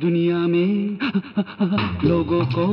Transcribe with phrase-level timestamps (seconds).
[0.00, 0.98] दुनिया में
[2.04, 2.66] लोगों को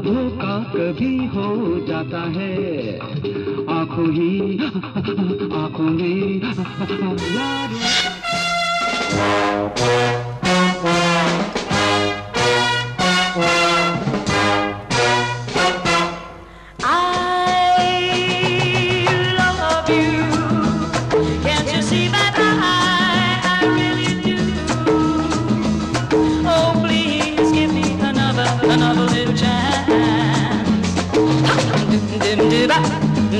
[0.00, 1.48] धोखा कभी हो
[1.88, 2.98] जाता है।
[3.78, 4.58] आँखों ही
[5.62, 6.40] आँखों में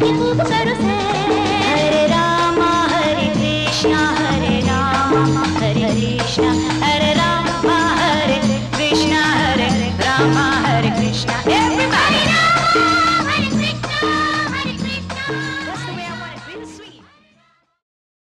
[0.00, 1.32] खूब करो सैर
[1.68, 4.19] हरे रामा हरे कृष्णा हरे रामा हरे कृष्णा